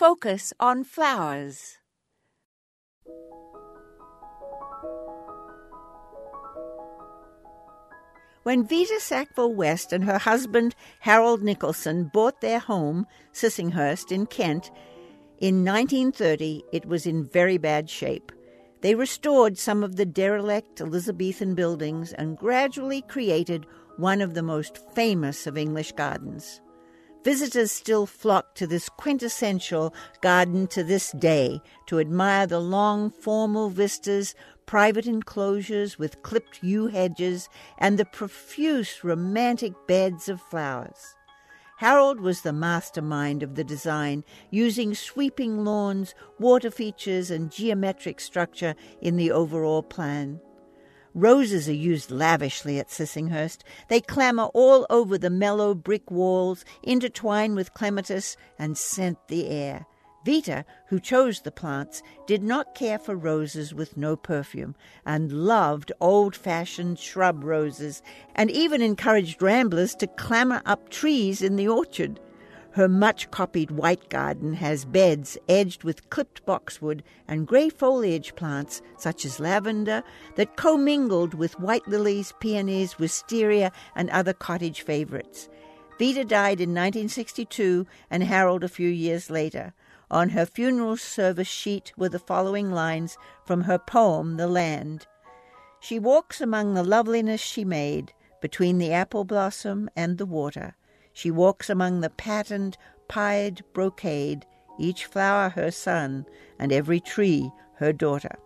[0.00, 1.76] focus on flowers.
[8.44, 14.70] When Vita Sackville West and her husband Harold Nicolson bought their home, Sissinghurst in Kent,
[15.38, 18.32] in 1930, it was in very bad shape.
[18.80, 23.66] They restored some of the derelict Elizabethan buildings and gradually created
[23.98, 26.62] one of the most famous of English gardens.
[27.22, 29.92] Visitors still flock to this quintessential
[30.22, 36.86] garden to this day to admire the long, formal vistas, private enclosures with clipped yew
[36.86, 41.14] hedges, and the profuse, romantic beds of flowers.
[41.76, 48.74] Harold was the mastermind of the design, using sweeping lawns, water features, and geometric structure
[49.02, 50.40] in the overall plan.
[51.14, 53.62] Roses are used lavishly at Sissinghurst.
[53.88, 59.86] They clamber all over the mellow brick walls, intertwine with clematis, and scent the air.
[60.24, 64.76] Vita, who chose the plants, did not care for roses with no perfume,
[65.06, 68.02] and loved old fashioned shrub roses,
[68.34, 72.20] and even encouraged ramblers to clamber up trees in the orchard.
[72.72, 78.80] Her much copied white garden has beds edged with clipped boxwood and grey foliage plants
[78.96, 80.04] such as lavender
[80.36, 85.48] that commingled with white lilies, peonies, wisteria, and other cottage favourites.
[85.98, 89.74] Vita died in 1962 and Harold a few years later.
[90.08, 95.06] On her funeral service sheet were the following lines from her poem, The Land.
[95.80, 100.76] She walks among the loveliness she made, between the apple blossom and the water.
[101.12, 102.76] She walks among the patterned,
[103.08, 104.46] pied brocade,
[104.78, 106.26] each flower her son,
[106.58, 108.38] and every tree her daughter.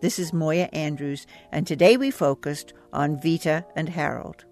[0.00, 4.44] This is Moya Andrews, and today we focused on Vita and Harold.